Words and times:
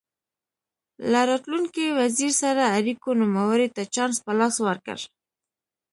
له 1.11 1.19
راتلونکي 1.29 1.85
وزیر 1.99 2.31
سره 2.41 2.63
اړیکو 2.77 3.09
نوموړي 3.21 3.67
ته 3.75 3.81
چانس 3.95 4.17
په 4.25 4.31
لاس 4.39 4.55
ورکړ. 4.67 4.97